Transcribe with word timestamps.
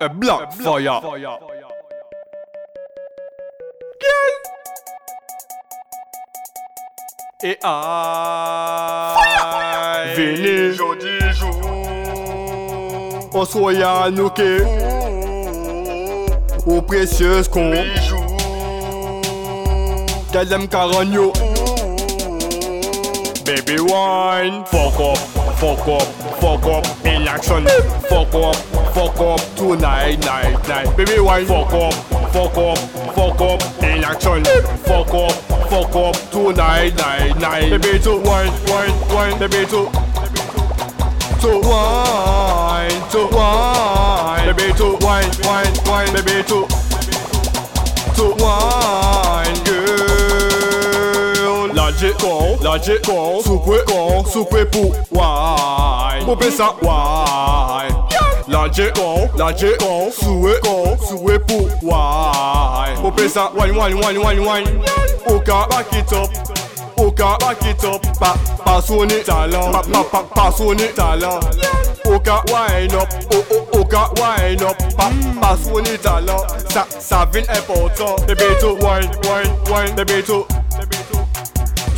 A 0.00 0.08
block, 0.08 0.42
a 0.42 0.56
block 0.56 0.62
for 0.62 0.80
ya. 0.80 1.00
Et 7.42 7.58
aïe 7.64 7.74
Venez. 10.14 10.72
Jodi 10.74 11.18
jour. 11.32 11.50
On 13.34 13.44
soit 13.44 13.84
à 13.84 14.08
nous 14.10 14.30
que. 14.30 14.62
Aux 16.64 16.82
précieuses 16.82 17.48
qu'on 17.48 17.70
Bijou 17.70 18.24
Tell 20.30 20.48
them 20.48 20.68
Caragno 20.68 21.32
Baby 23.44 23.80
wine. 23.80 24.64
Fuck 24.66 25.00
off. 25.00 25.37
Fuck 25.58 25.88
up. 25.88 26.02
Fuck 26.40 26.64
up. 26.66 27.04
In 27.04 27.26
action. 27.26 27.66
Fuck 28.08 28.32
up. 28.32 28.54
Fuck 28.94 29.18
up. 29.18 29.40
Tonight, 29.56 30.20
night, 30.24 30.68
night. 30.68 30.96
Baby 30.96 31.18
wine. 31.18 31.46
Fuck 31.46 31.72
up. 31.72 31.94
Fuck 32.32 32.56
up. 32.56 32.78
Fuck 33.16 33.40
up. 33.40 33.82
In 33.82 34.04
action. 34.04 34.44
Fuck 34.86 35.12
up. 35.14 35.32
Fuck 35.68 35.96
up. 35.96 36.14
Tonight, 36.30 36.94
night, 36.96 37.36
night. 37.40 37.70
Baby 37.70 37.98
to 38.04 38.18
wine, 38.22 38.52
wine, 38.68 38.94
wine. 39.08 39.38
Baby 39.40 39.66
to. 39.66 39.90
To 41.40 41.60
wine, 41.60 43.10
to 43.10 43.28
wine. 43.32 44.56
Baby 44.56 44.72
to 44.74 44.96
wine, 45.00 45.30
wine, 45.42 45.72
wine. 45.86 46.12
Baby. 46.12 46.44
To 46.48 46.87
com, 52.28 52.58
laje 52.62 52.98
com, 53.06 53.42
supwe 53.42 53.82
com, 53.84 54.24
supwe 54.26 54.64
pou 54.66 54.92
Why, 55.10 56.24
mo 56.26 56.36
besa 56.36 56.74
why 56.82 57.88
Laje 58.48 58.92
com, 58.92 59.28
laje 59.36 59.76
com, 59.78 60.10
suwe 60.12 60.60
com, 60.60 60.96
suwe 61.06 61.38
pou 61.38 61.70
Why, 61.82 62.96
mo 63.02 63.10
besa 63.10 63.50
wine, 63.54 63.76
wine, 63.76 63.96
wine, 63.96 64.18
wine, 64.18 64.44
wine 64.44 64.68
Oka, 65.26 65.66
back 65.68 65.92
it 65.92 66.12
up 66.12 66.30
Oka, 66.98 67.36
back 67.40 67.64
it 67.64 67.84
up 67.84 68.02
Pa, 68.18 68.34
pa 68.64 68.80
soni 68.80 69.22
talent. 69.24 69.72
Pa, 69.72 69.82
pa, 69.82 70.02
pa, 70.02 70.22
pa 70.34 70.50
soni 70.50 70.88
talent. 70.96 71.44
Oka, 72.04 72.42
wine 72.50 72.94
up. 72.94 73.08
O, 73.32 73.38
o, 73.54 73.80
Oka, 73.80 74.10
wine 74.18 74.62
up. 74.64 74.76
Pa, 74.96 75.08
pa 75.40 75.56
soni 75.56 75.96
talent. 76.02 76.42
Sa, 76.72 76.84
sa 76.98 77.24
vin 77.24 77.44
important. 77.54 78.26
Bebe 78.26 78.48
to 78.60 78.74
wine, 78.82 79.08
wine, 79.22 79.52
wine. 79.70 79.94
Bebe 79.94 80.22
to 80.22 80.57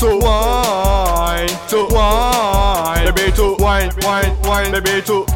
To 0.00 0.18
wine, 0.18 1.46
to 1.68 1.86
wine, 1.90 3.14
baby 3.14 3.30
to 3.32 3.54
wine, 3.58 3.90
wine, 4.00 4.34
wine, 4.44 4.72
baby 4.72 5.02
to, 5.02 5.26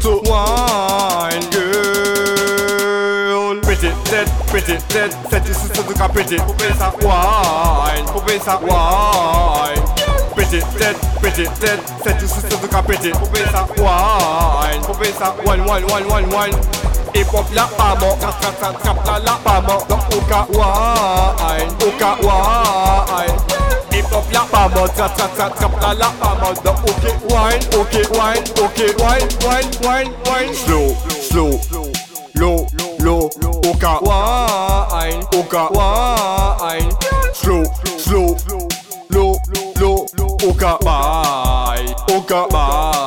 to 0.00 0.20
wine, 0.24 1.50
girl. 1.50 3.60
Pretty, 3.60 3.90
dead, 4.08 4.28
pretty, 4.48 4.78
dead, 4.88 5.12
set 5.28 5.44
this 5.44 5.62
is 5.62 5.70
to 5.72 5.82
the 5.82 6.08
pretty. 6.10 6.38
Poupessa 6.38 6.90
wine, 7.04 8.06
poupessa 8.06 8.58
wine. 8.62 9.82
Pretty, 10.32 10.60
dead, 10.78 10.96
pretty, 11.20 11.44
dead, 11.60 11.80
set 12.02 12.18
this 12.18 12.34
is 12.34 12.44
to 12.44 12.56
the 12.56 12.82
pretty. 12.86 13.10
Poupessa 13.12 13.66
wine, 13.76 14.80
poupessa 14.84 15.34
wine, 15.44 15.66
wine, 15.66 15.86
wine, 15.88 16.08
wine, 16.08 16.30
wine. 16.30 16.54
Hip 17.14 17.26
hop 17.28 17.50
la 17.54 17.66
pas 17.66 17.96
mort, 18.00 18.18
trap 18.20 18.40
trap 18.40 18.82
trap 18.82 19.06
la 19.06 19.18
la 19.18 19.36
pas 19.44 19.60
mort. 19.60 19.86
Donc 19.88 20.00
Oka 20.14 20.46
wine, 20.52 21.38
Wine. 21.58 23.34
Hip 23.90 24.04
hop 24.12 24.24
la 24.32 24.40
pas 24.40 24.68
mort, 24.68 24.94
trap 24.94 25.16
trap 25.16 25.34
trap 25.34 25.56
trap 25.56 25.72
la 25.80 25.94
la 25.94 26.10
pas 26.20 26.36
mort. 26.40 26.54
Donc 26.64 26.76
ok 26.84 27.04
wine, 27.30 27.62
ok 27.76 27.94
wine, 28.16 28.44
ok 28.62 28.78
wine, 28.98 29.28
wine, 29.44 29.70
wine, 29.82 30.12
wine. 30.26 30.54
Slow, 30.54 30.96
slow, 31.20 31.60
low, 32.34 32.66
low. 33.00 33.30
Oka 33.66 33.98
wine, 34.02 35.22
Oka 35.34 35.68
wine. 35.72 36.90
Slow, 37.34 37.64
slow, 37.96 38.36
low, 39.10 39.36
low. 39.80 40.06
Oka 40.48 40.78
bye, 40.84 41.94
Oka 42.14 42.46
bye. 42.50 42.97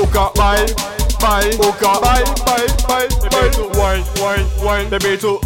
Low. 0.00 0.06
Oka 0.06 0.30
bye, 0.34 0.66
bye. 1.20 1.50
Oka 1.60 2.00
bye, 2.00 2.24
bye, 2.46 2.66
bye, 2.88 3.08
bye. 3.30 3.50
Wine, 3.78 4.04
wine, 4.16 4.46
wine, 4.64 4.88
baby 4.90 5.16
to. 5.18 5.40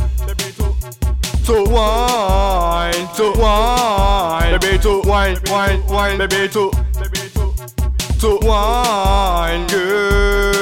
To 1.46 1.64
wine, 1.64 3.08
to 3.16 3.32
wine, 3.38 4.58
baby 4.58 4.78
to 4.78 5.02
wine, 5.02 5.36
wine, 5.50 5.82
wine, 5.86 6.18
baby 6.18 6.48
to. 6.48 6.70
To 8.20 8.38
wine, 8.42 9.66
girl. 9.66 10.54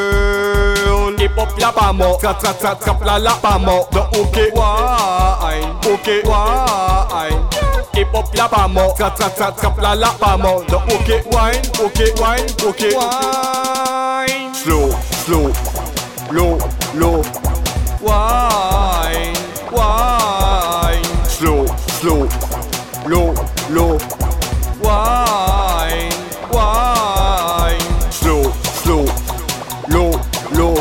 Hip 1.19 1.31
hop 1.37 1.59
la 1.59 1.93
mort, 1.93 2.21
trap 2.21 2.41
trap 2.41 2.59
trap 2.59 2.81
trap 2.81 3.05
la 3.05 3.17
la 3.19 3.35
pas 3.37 3.59
mort. 3.59 3.89
Donc 3.93 4.09
ok 4.19 4.37
wine, 4.55 5.75
ok 5.87 6.23
wine. 6.25 7.41
Hip 7.95 8.09
hop 8.13 8.35
la 8.35 8.49
mort, 8.67 8.97
trap 8.97 9.17
trap 9.17 9.37
trap 9.37 9.57
trap 9.57 9.81
la 9.81 9.95
la 9.95 10.11
pas 10.19 10.37
mort. 10.37 10.65
Donc 10.67 10.83
ok 10.91 11.23
wine, 11.31 11.63
ok 11.81 11.99
wine, 12.21 12.47
ok 12.67 12.81
wine. 12.97 13.82
Slow, 14.63 14.91
slow, 15.25 15.53
low, 16.31 16.57
low. 16.95 17.23
Wine, 18.01 19.35
wine. 19.73 21.05
Slow, 21.27 21.67
slow, 21.99 22.29
low, 23.09 23.35
low. 23.71 23.99
Wine, 24.81 26.13
wine. 26.53 28.13
Slow, 28.13 28.53
slow, 28.85 29.05
low, 29.89 30.13
low. 30.53 30.75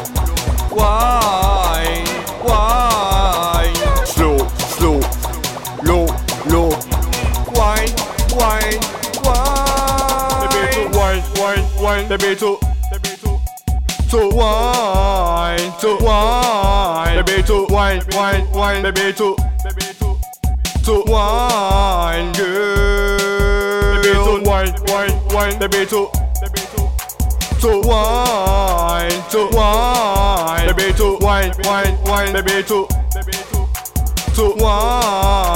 Wine, 0.70 2.06
wine. 2.46 4.06
Slow, 4.06 4.38
slow, 4.78 5.00
low, 5.84 6.06
low. 6.46 6.70
Wine, 7.58 7.90
wine, 8.38 8.80
wine. 9.24 10.50
Baby 10.52 10.72
to 10.72 11.00
wine, 11.00 11.24
wine, 11.36 11.66
wine. 11.82 12.08
Baby 12.08 12.36
to, 12.36 12.58
baby 12.60 12.60
to. 12.62 12.71
To 14.12 14.28
wine, 14.28 15.72
to 15.80 15.98
wine, 16.02 17.24
baby 17.24 17.44
to 17.44 17.66
wine, 17.70 18.02
wine, 18.12 18.52
wine, 18.52 18.84
baby 18.84 19.14
to, 19.14 19.38
baby 19.64 19.86
to, 20.00 20.20
to 20.84 21.04
wine, 21.10 22.34
girl, 22.34 24.02
baby 24.02 24.14
to 24.14 24.50
wine, 24.50 24.74
wine, 24.88 25.28
wine, 25.30 25.58
baby 25.60 25.86
to, 25.86 26.10
baby 26.42 26.60
to, 26.60 26.90
to 27.62 27.82
wine, 27.88 29.12
to 29.30 29.48
wine, 29.54 30.76
baby 30.76 30.92
to 30.98 31.18
wine, 31.22 31.54
wine, 31.64 31.98
wine, 32.04 32.34
baby 32.34 32.64
to, 32.68 32.88
baby 33.16 33.32
to, 33.32 33.68
to 34.36 34.54
wine. 34.58 35.51